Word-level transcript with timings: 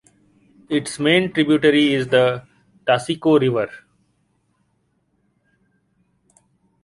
Its 0.67 0.97
main 0.97 1.31
tributary 1.31 1.93
is 1.93 2.07
the 2.07 2.43
Taseko 2.87 3.39
River. 3.39 3.69